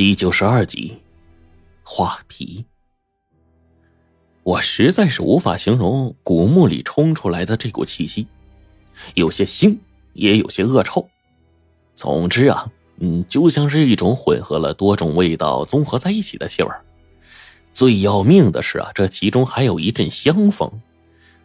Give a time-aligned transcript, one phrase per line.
[0.00, 0.96] 第九十二集，
[1.82, 2.64] 画皮。
[4.42, 8.26] 我实在是无法形容古墓里冲出来的这股气息，
[9.14, 9.76] 有些腥，
[10.14, 11.06] 也有些恶臭。
[11.94, 12.66] 总之啊，
[13.00, 16.70] 嗯，就像是一种混合了多种味道综合在一起的气味。
[17.74, 20.72] 最要命的是啊，这其中还有一阵香风。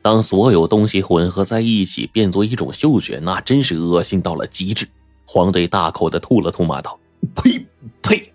[0.00, 4.86] 当所有东西混合在一起变作一种嗅觉，那真是恶心到了极致。
[5.24, 6.96] 黄队大口的吐了吐，骂道
[7.34, 7.66] ：“呸！”
[8.02, 8.32] 呸！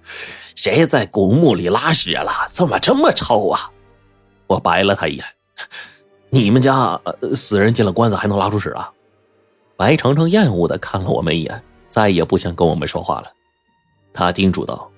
[0.55, 2.31] 谁在古墓里拉屎了？
[2.49, 3.71] 怎么这么臭啊！
[4.47, 5.25] 我白了他一眼。
[6.29, 6.99] 你们家
[7.33, 8.91] 死人进了棺材还能拉出屎啊？
[9.75, 13.31] 白程程厌恶的看了我们一眼，再也不想跟我们说话了。
[14.13, 14.91] 他叮嘱道：“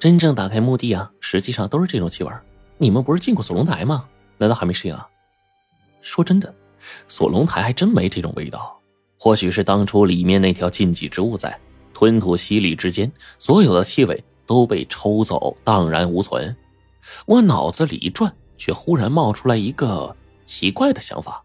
[0.00, 2.32] 真正打开墓地啊，实际上都是这种气味。
[2.78, 4.06] 你们不是进过锁龙台吗？
[4.38, 5.06] 难道还没适应啊？”
[6.02, 6.52] 说真的，
[7.06, 8.76] 锁龙台还真没这种味道。
[9.18, 11.58] 或许是当初里面那条禁忌之物在。
[11.96, 16.54] 吞吐吸力之间，所有的气味都被抽走，荡然无存。
[17.24, 21.42] 我脑子里一转，却忽然冒出来一个奇怪的想法：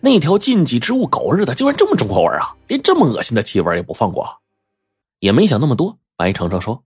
[0.00, 2.56] 那条禁忌之物狗日的，竟然这么重口味啊！
[2.66, 4.40] 连这么恶心的气味也不放过。
[5.20, 6.82] 也没想那么多，白程程说：“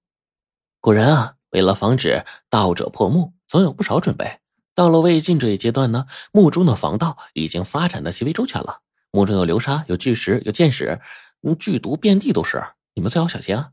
[0.83, 4.41] 果然啊，为了防止盗者破墓，总有不少准备。
[4.75, 8.81] 到了未进这一阶段呢，墓中的防盗已经发展的极为周全了。
[9.11, 11.01] 墓中有流沙，有巨石，有箭矢，
[11.59, 12.63] 剧毒遍地都是。”
[13.01, 13.73] 你们最好小心啊！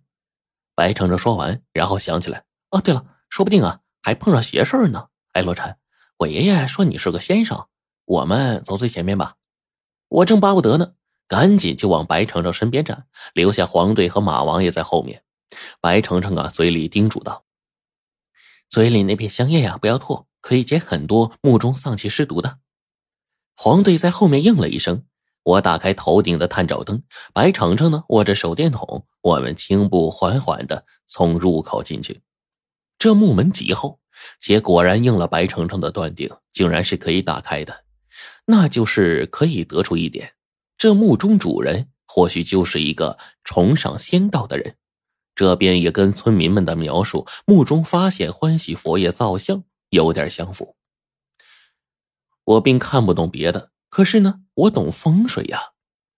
[0.73, 5.09] 白程程说完，然后想起来，哦，对了，说不定啊，还碰上邪事呢。
[5.33, 5.75] 哎，罗晨，
[6.19, 7.67] 我爷爷说你是个先生，
[8.05, 9.35] 我们走最前面吧。
[10.07, 10.93] 我正巴不得呢，
[11.27, 15.25] 赶紧就往白程程身边站，留下黄队和马王爷在后面。
[15.81, 17.43] 白程程啊，嘴里叮嘱道
[18.69, 22.59] ：“嘴里那片香叶呀，不要吐，可以解很多墓中丧气尸毒的。”
[23.57, 25.05] 黄队在后面应了一声。
[25.47, 32.19] 我打开头顶的探照灯，白程程呢握着手电筒，我们轻步缓缓的从入口进去。
[32.99, 34.01] 这木门极厚，
[34.41, 37.85] 且果然应了白程程的断定，竟然是可以打开的。
[38.47, 40.33] 那就是可以得出一点：
[40.77, 44.75] 这墓中主人或许就是一个崇尚仙道的人。
[45.33, 50.75] 这边也跟村民们的描述，墓中发现欢喜佛爷造像有点相符。
[52.43, 53.71] 我并看不懂别的。
[53.89, 55.59] 可是呢，我懂风水呀。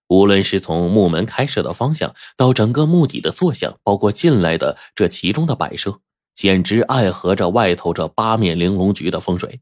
[0.08, 6.00] 无论是从木门开设的方向，到整个墓底的坐向，包括进来的这其中的摆设，
[6.34, 9.62] 简直爱合着外头这八面玲珑局的风水。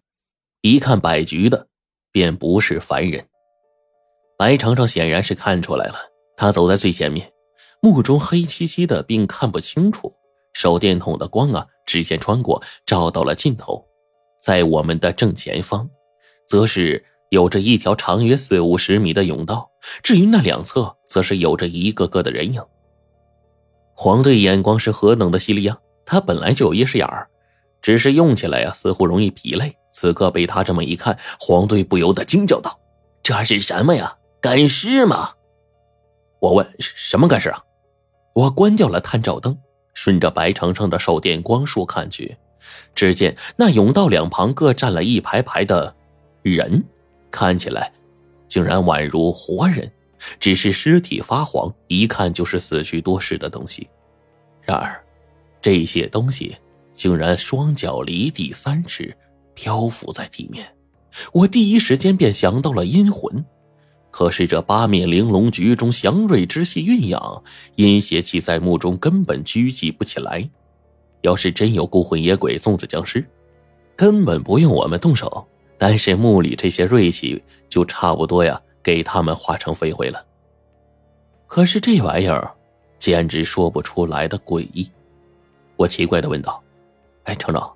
[0.61, 1.67] 一看摆局的，
[2.13, 3.27] 便不是凡人。
[4.37, 5.95] 白程程显然是看出来了，
[6.37, 7.29] 他走在最前面，
[7.81, 10.13] 墓中黑漆漆的，并看不清楚。
[10.53, 13.85] 手电筒的光啊，直线穿过，照到了尽头。
[14.41, 15.89] 在我们的正前方，
[16.47, 17.03] 则是。
[17.29, 19.69] 有着一条长约四五十米的甬道，
[20.01, 22.61] 至于那两侧，则是有着一个个的人影。
[23.95, 25.77] 黄队眼光是何等的犀利啊！
[26.05, 27.27] 他本来就有夜视眼儿，
[27.81, 29.75] 只是用起来呀，似乎容易疲累。
[29.91, 32.79] 此刻被他这么一看，黄队不由得惊叫道
[33.23, 34.17] ：“这是什么呀？
[34.39, 35.31] 干尸吗？”
[36.39, 37.59] 我问：“什么干尸啊？”
[38.35, 39.57] 我关掉了探照灯，
[39.95, 42.37] 顺着白程程的手电光束看去，
[42.93, 45.95] 只见那甬道两旁各站了一排排的
[46.43, 46.85] 人。
[47.31, 47.91] 看起来，
[48.47, 49.91] 竟然宛如活人，
[50.39, 53.87] 只是尸体发黄，一看就是死去多时的东西。
[54.61, 55.03] 然而，
[55.61, 56.55] 这些东西
[56.91, 59.15] 竟然双脚离地三尺，
[59.53, 60.67] 漂浮在地面。
[61.31, 63.43] 我第一时间便想到了阴魂，
[64.11, 67.43] 可是这八面玲珑局中祥瑞之气蕴养，
[67.75, 70.47] 阴邪气在墓中根本聚集不起来。
[71.21, 73.25] 要是真有孤魂野鬼、粽子僵尸，
[73.95, 75.47] 根本不用我们动手。
[75.77, 80.25] 但是墓里这些锐气就差不多呀，给他们化成飞灰了。
[81.45, 82.51] 可是这玩意儿，
[82.99, 84.89] 简直说不出来的诡异。
[85.75, 86.61] 我奇怪的问道
[87.25, 87.69] ：“哎，程程，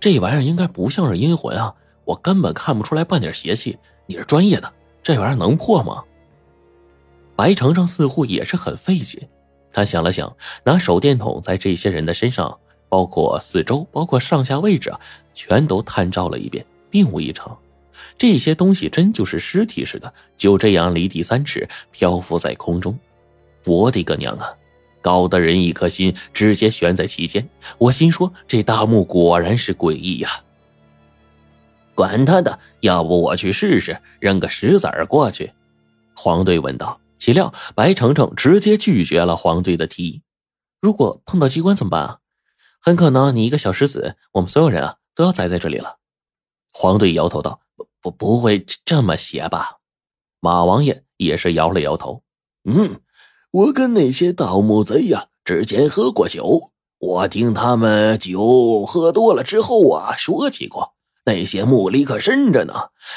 [0.00, 3.78] 这玩意儿应该不像是阴魂啊，我根本看不出来半点邪气。
[4.06, 4.72] 你是专业的，
[5.02, 6.02] 这玩意儿能破吗？”
[7.36, 9.28] 白程程似乎也是很费解，
[9.72, 12.58] 他想了想，拿手电筒在这些人的身上，
[12.88, 14.92] 包括四周，包括上下位置，
[15.32, 16.64] 全都探照了一遍。
[16.94, 17.58] 并无异常，
[18.16, 22.96] 这些东西真就是尸体似的，就这样离地三尺，漂浮在空中。
[23.66, 24.46] 我的个娘啊！
[25.02, 27.48] 高的人一颗心直接悬在其间。
[27.78, 30.30] 我心说，这大墓果然是诡异呀。
[31.96, 35.50] 管他的，要不我去试试，扔个石子儿过去。
[36.14, 37.00] 黄队问道。
[37.16, 40.22] 岂料白程程直接拒绝了黄队的提议。
[40.80, 42.18] 如果碰到机关怎么办啊？
[42.78, 45.96] 很可能你一个小石子，我们所有人啊都要栽在这里了。
[46.76, 47.60] 黄队摇头道
[48.02, 49.76] ：“不不，不会这么邪吧？”
[50.40, 52.22] 马王爷也是摇了摇头
[52.68, 53.00] ：“嗯，
[53.52, 60.94] 我跟那些盗墓贼呀之前喝过酒，我听他们酒喝多了之后啊，说起过
[61.24, 62.74] 那些墓里可深着呢，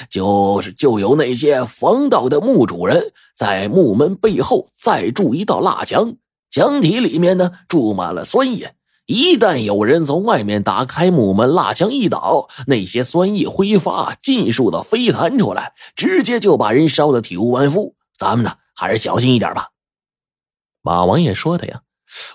[0.10, 6.16] 就是就有那些防盗的墓主人在墓门背后再筑一道蜡墙，
[6.50, 8.76] 墙体里面呢注满了酸液。
[9.08, 17.96] 一旦有人从外面打开木门，蜡枪一倒，那些酸液挥发，尽数的飞弹出来，直接就把人烧得体无完肤。
[18.18, 19.70] 咱们呢，还是小心一点吧。
[20.82, 21.84] 马王爷说的呀，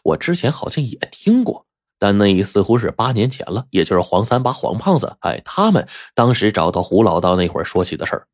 [0.03, 1.67] 我之前好像也听过，
[1.99, 8.29] 但那似乎是八年前了，也就是黄三八、黄胖子，哎，他们当时找到胡老道那会儿说起的事儿。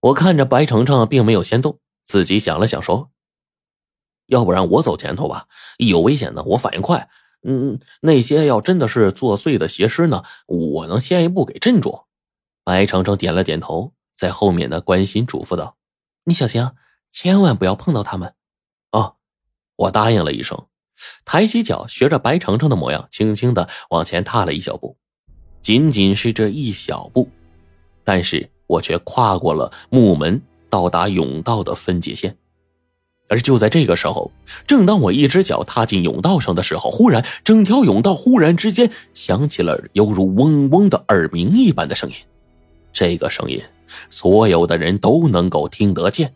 [0.00, 3.10] 我看着白程程并没有先动，自己想了想说
[4.28, 5.46] ：“要不然我走前头吧，
[5.78, 7.08] 一有危险呢，我反应快。”
[7.42, 12.00] 嗯，那些要真的是作祟的邪师呢，我能先一步给镇住。
[12.64, 15.76] 白程程点了点头，在后面呢关心嘱咐道
[16.24, 16.74] ：“你小心啊，
[17.10, 18.34] 千万不要碰到他们。”
[18.92, 19.16] 哦，
[19.76, 20.66] 我答应了一声，
[21.24, 24.98] 抬起脚，学着白程程的模样，轻轻的往前踏了一小步。
[25.62, 27.28] 仅仅是这一小步，
[28.04, 32.36] 但是我却跨过了木门，到达甬道的分界线。
[33.28, 34.30] 而就在这个时候，
[34.66, 42.16] 正当我一只脚踏进甬道上的时候，忽然整条甬道忽然之间响起了犹如嗡嗡的耳鸣一般的声音。
[42.92, 43.62] 这个声音，
[44.10, 46.32] 所有的人都能够听得见。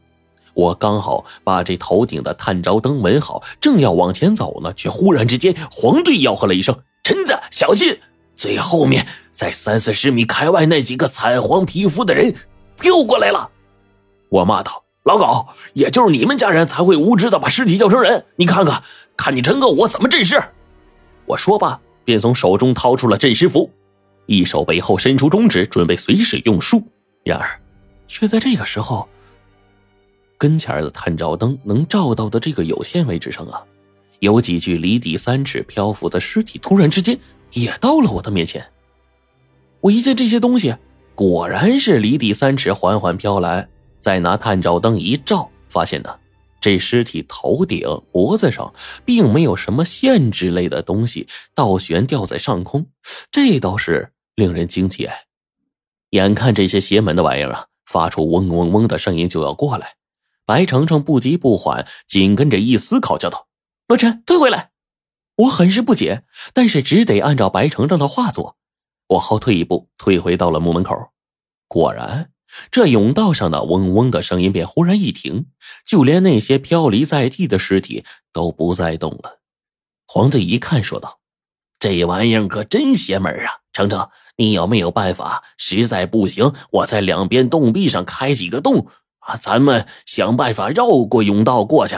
[0.55, 7.99] 我刚好把这头顶的探照灯稳好，正要往前走呢，却忽然之间，黄队吆喝了一声：“陈子，小心！”
[8.37, 12.35] 最后面，在三四十米开外，那几个惨黄皮肤的人
[12.79, 13.51] 飘过来了。
[14.29, 14.85] 我骂道。
[15.05, 18.25] 老狗，也就是你们家人才会无知的把尸体叫成人。
[18.37, 18.83] 你看看，
[19.17, 20.41] 看你陈哥我怎么镇尸！
[21.27, 23.69] 我说罢，便从手中掏出了镇尸符，
[24.27, 26.87] 一手背后伸出中指，准备随时用术。
[27.25, 27.61] 然而，
[28.07, 29.09] 却在这个时候，
[30.39, 33.61] 跟前的探照灯能照到的这个有限位置上啊，
[34.21, 37.19] 有几具离地三尺漂浮的尸体，突然之间
[37.53, 38.65] 也到了我的面前。
[39.81, 40.77] 我一见这些东西，
[41.17, 43.69] 果然是离地三尺缓缓飘来。
[44.03, 46.19] 再拿探照灯一照，发现呢，
[46.61, 52.87] 这尸体头顶、脖子上并没有什么线之类的东西倒悬吊在上空，
[53.31, 55.09] 这倒是令人惊奇。
[56.11, 59.95] 眼看这些邪门的玩意儿啊，发出嗡嗡嗡的声音就要过来，
[60.45, 63.47] 白程程不急不缓，紧跟着一思考，叫道
[63.87, 64.73] ：“罗晨，退回来！”
[65.39, 68.57] 我很是不解，但是只得按照白程程的话做。
[69.09, 70.95] 我后退一步，退回到了墓门口，
[71.69, 72.32] 果然。
[72.71, 75.47] 这甬道上的嗡嗡的声音便忽然一停，
[75.87, 79.41] 就连那些飘离在地的尸体都不再动了。
[80.07, 81.21] 黄队一看，说道
[81.81, 83.61] ：“这玩意儿可真邪门啊！
[83.73, 85.43] 程程，你有没有办法？
[85.57, 88.89] 实在不行，我在两边洞壁上开几个洞
[89.21, 91.97] 啊，咱们想办法绕过甬道过去。”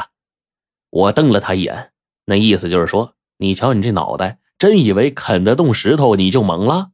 [0.90, 1.90] 我瞪了他一眼，
[2.26, 6.90] 那意思就是说：“你瞧你这脑袋，真以为啃得动石头你就猛了？”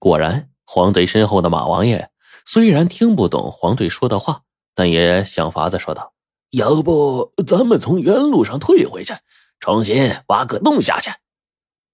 [0.00, 2.09] 果然，黄队身后的马王爷。
[2.52, 4.42] 虽然听不懂黄队说的话，
[4.74, 6.14] 但也想法子说道
[6.50, 9.14] ：“要不咱们从原路上退回去，
[9.60, 11.12] 重新挖个洞下去。”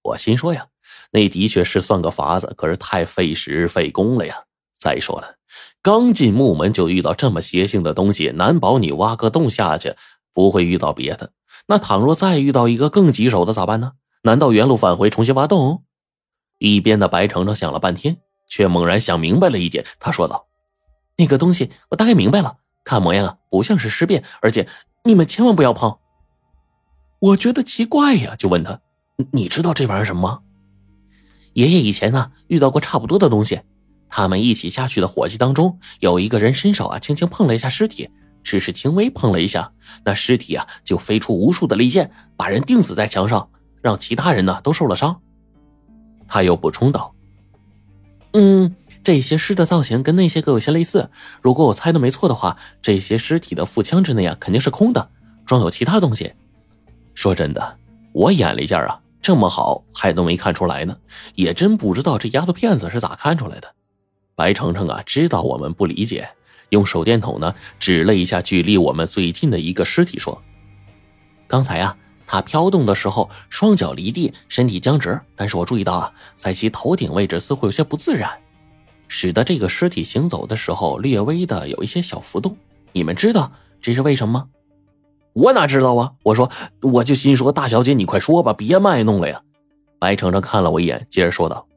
[0.01, 0.65] 我心说呀，
[1.11, 4.45] 那的确是算个法子，可是太费时费工了呀。
[4.75, 5.35] 再说了，
[5.83, 9.93] 刚进木门就遇到这么邪性的东西，难保你挖个洞下去
[10.33, 11.33] 不会遇到别的。
[11.67, 13.91] 那倘若再遇到一个更棘手的咋办呢？
[14.23, 15.83] 难道原路返回重新挖洞？
[16.57, 18.17] 一边的白程程想了半天。
[18.49, 20.46] 却猛然想明白了一点，他说道
[21.17, 24.67] ：“那个东西我大概明白了，看模样啊，不像是尸变，而且
[25.03, 25.97] 你们千万不要碰。”
[27.19, 28.79] 我觉得奇怪呀，就问他
[29.33, 30.39] ：“你知道这玩意儿什么吗？”
[31.53, 33.61] 爷爷以前呢遇到过差不多的东西，
[34.07, 38.11] 他们一起下去的伙计当中，有一个人伸手啊轻轻碰了一下尸体，
[38.43, 39.71] 只是轻微碰了一下，
[40.05, 43.49] 那尸体啊就飞出无数的利剑，把人钉死在墙上，
[43.81, 45.19] 让其他人呢都受了伤。
[46.27, 47.15] 他又补充道。
[48.33, 48.75] 嗯，
[49.07, 51.09] 这些尸的造型跟那些个有些类似。
[51.41, 55.09] 如果我猜的没错的话，这些尸体的腹腔之内啊肯定是空的，
[55.45, 56.33] 装有其他东西。
[57.13, 57.77] 说真的，
[58.11, 60.97] 我眼力见啊这么好，还都没看出来呢。
[61.35, 63.73] 也真不知道这丫头片子是咋看出来的。
[64.35, 66.27] 白程程啊，知道我们不理解，
[66.71, 70.43] 用手电筒呢指了一下距离我们最近的一个尸体，说
[71.47, 71.95] ：“刚才啊。”
[72.29, 75.17] 他飘动的时候，双脚离地，身体僵直。
[75.33, 78.29] 但是我注意到啊，在其头顶位置似乎有些不自然，
[79.07, 82.57] 使得这个尸体行走的时候略微的有一些小浮动。
[82.91, 84.47] 你们知道这是为什么吗？
[85.33, 86.13] 我哪知道啊！
[86.23, 86.49] 我说，
[86.81, 89.43] 我就心说，大小姐，你快说吧，别卖弄了呀。
[89.99, 91.67] 白程程看了我一眼，接着说道：“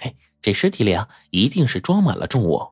[0.00, 2.62] 嘿，这尸体里啊，一定是装满了重物。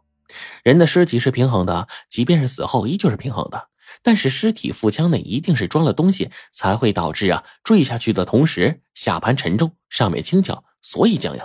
[0.62, 3.68] 人的尸体是平衡的，即便是死后依旧是平衡的。
[4.02, 11.42] 但是尸体腹腔内一定是装了东西，才会导致啊坠下去的同时下盘沉重，上面轻巧，所以僵硬。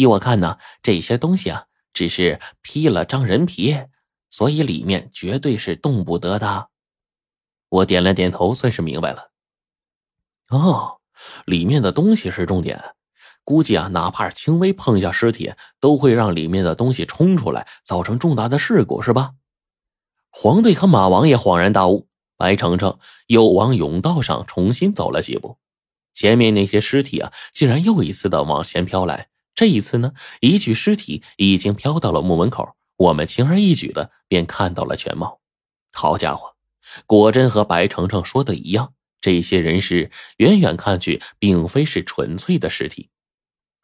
[0.00, 3.76] 依我看呢，这些东西啊只是披了张人皮，
[4.30, 6.70] 所以里面绝对是动不得的。
[7.68, 9.30] 我点了点头，算是明白了。
[10.48, 11.00] 哦，
[11.44, 12.94] 里面的东西是重点，
[13.44, 19.32] 估计啊哪怕轻微碰一下尸体，都会让里面的东西冲出来，造成重大的事故，是吧？
[20.30, 25.58] 黄队和马王爷恍然大悟，白程程又往甬道上重新走了几步，
[26.14, 29.28] 前面那些尸体啊，竟然又一次的往前飘来。
[29.60, 35.38] 这一次呢，一具尸体已经飘到了墓门口，我们轻而易举的便看到了全貌。
[35.92, 36.54] 好家伙，
[37.04, 43.10] 果真和白程程说的一样，这些人尸远远看去，并非是纯粹的尸体。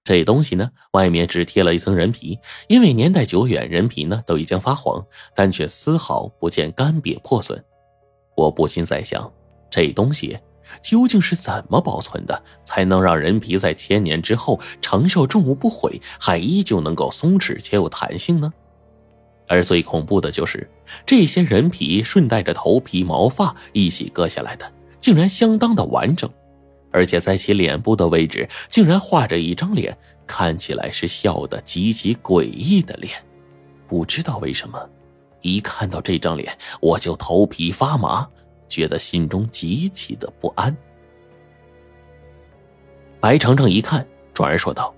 [0.02, 7.62] 这东西呢，外面只贴了一层人皮，因为年代久远，人皮呢都已经发黄，但却丝毫不见干瘪破损。
[8.34, 9.30] 我不禁在想，
[9.70, 10.38] 这东西
[10.82, 18.52] 究竟是怎么保存的，才能让人皮在千年之后承受重物不毁，还依旧能够松弛且有弹性呢？
[19.48, 20.68] 而最恐怖的就是，
[21.06, 26.28] 这些人皮顺带着头皮毛发一起割下来的，竟然相当的完整。
[26.90, 29.96] 而且在其脸部的位置，竟然画着一张脸，
[30.26, 33.12] 看起来是笑得极其诡异的脸。
[33.86, 34.88] 不知道为什么，
[35.42, 38.26] 一看到这张脸，我就头皮发麻，
[38.68, 40.76] 觉得心中极其的不安。
[43.20, 44.94] 白程程一看，转而说道：“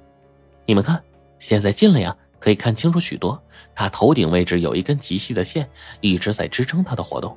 [0.66, 1.02] 你们看，
[1.38, 3.40] 现在近了呀，可以看清楚许多。
[3.74, 5.68] 他头顶位置有一根极细的线，
[6.00, 7.36] 一直在支撑他的活动。”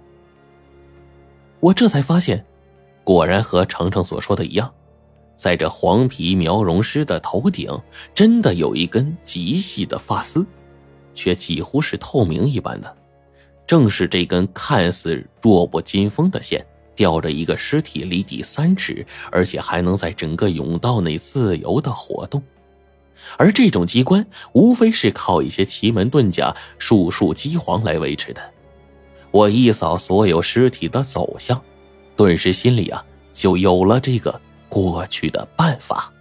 [1.59, 2.45] 我这才发现。
[3.03, 4.71] 果然和程程所说的一样，
[5.35, 7.67] 在这黄皮苗绒尸的头顶，
[8.13, 10.45] 真的有一根极细的发丝，
[11.11, 12.97] 却几乎是透明一般的。
[13.71, 16.61] 正是这根看似弱不禁风的线，
[16.93, 22.43] 吊着一个尸体离地三尺，而且还能在整个甬道内自由的活动。
[23.37, 28.41] 而这种机关，无非是靠一些奇门遁甲、术数机皇来维持的。
[29.31, 31.61] 我一扫所有尸体的走向。
[32.17, 33.01] 顿时心里啊，
[33.31, 34.37] 就有了这个
[34.67, 36.11] 过去的办法。